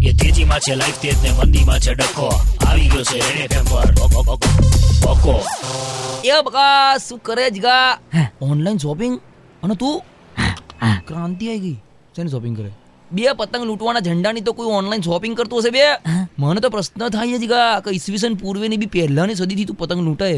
[0.00, 2.28] એ તેજીમાં છે લાઈફ તેજ ને મંદીમાં છે ડખો
[2.62, 3.88] આવી ગયો છે રેડે ટેમ્પર
[5.02, 5.34] બકો
[6.24, 7.98] એ બકા શું કરે જગા
[8.42, 9.14] ઓનલાઈન શોપિંગ
[9.62, 9.96] અને તું
[11.04, 11.78] ક્રાંતિ આવી ગઈ
[12.14, 12.70] શેની શોપિંગ કરે
[13.10, 15.84] બે પતંગ લૂંટવાના ઝંડાની તો કોઈ ઓનલાઈન શોપિંગ કરતું હશે બે
[16.38, 20.28] મને તો પ્રશ્ન થાય જ ગા કે ઈસવીસન પૂર્વેની બી પહેલાની સદીથી તું પતંગ લૂંટે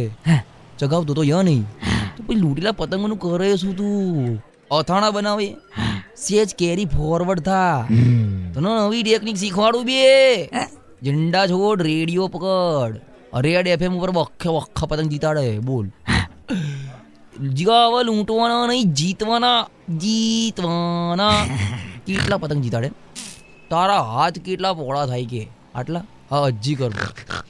[0.79, 1.65] ચગાવતો તો ય નહીં
[2.15, 4.39] તો પછી લૂંટેલા પતંગનું કરે શું તું
[4.71, 5.49] અથાણા બનાવે
[6.20, 7.76] સેજ કેરી ફોરવર્ડ થા
[8.54, 10.00] તને નવી ટેકનિક શીખવાડું બે
[11.04, 12.96] ઝંડા છોડ રેડિયો પકડ
[13.42, 15.88] રેડ એફએમ ઉપર વખે વખા પતંગ જીતાડે બોલ
[17.52, 19.60] જીગા હવે લૂંટવાના નહીં જીતવાના
[20.00, 21.38] જીતવાના
[22.06, 22.90] કેટલા પતંગ જીતાડે
[23.70, 25.42] તારા હાથ કેટલા પોળા થાય કે
[25.76, 26.93] આટલા हाँ अज्जी कर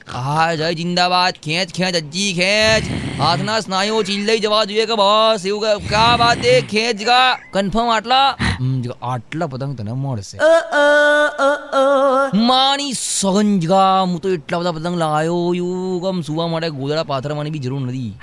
[0.09, 2.83] हाँ जय जिंदाबाद खेच खेच अज्जी खेच
[3.19, 7.19] हाथना स्नायु चील दे जवाब दिए का बॉस यू का क्या बात है खेच का
[7.53, 8.21] कंफर्म आटला?
[8.41, 10.37] हम्म, जो आटला पतंग तो ना मोड़ से।
[12.39, 17.51] मानी सगंज का मुतो इतना बड़ा पतंग लगायो यू कम सुबह मरे गोदरा पाथर मानी
[17.51, 18.13] भी ज़रूर नदी।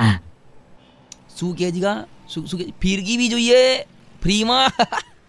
[1.39, 1.95] सु क्या जी का
[2.29, 3.87] सु सु फिर की भी जो ये
[4.23, 4.67] फ्री माँ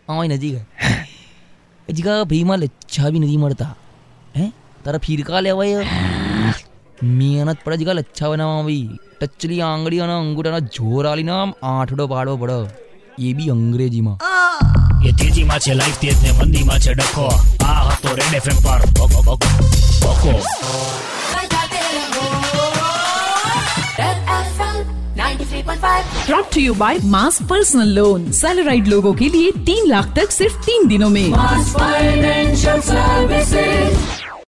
[0.09, 1.05] हाँ नदी का। हाँ।
[1.89, 3.75] जी का फ्री माँ लच्छा भी नदी मरता।
[4.35, 4.51] है?
[4.78, 5.80] મળતા હે તારા ફિરકા લેવાય
[7.18, 8.84] મહેનત પડે જીગા લચ્છા બનાવવામાં બી
[9.20, 12.58] ટચલી આંગળી અને અંગૂઠાના જોર આલીને આમ આઠડો પાડવો પડે
[13.28, 14.18] એ બી અંગ્રેજીમાં
[15.08, 17.26] એ તેજીમાં છે લાઈફ તેજ ને મંદીમાં છે ડખો
[17.66, 19.48] આ હતો રેડ એફએમ પર બકો, બકો,
[20.02, 20.34] બકો
[23.98, 24.78] Red FM
[25.16, 26.26] 93.5.
[26.28, 30.60] brought to you by Mass Personal Loan salaried लोगों के लिए तीन लाख तक सिर्फ
[30.66, 34.17] तीन दिनों में Mass Financial Services.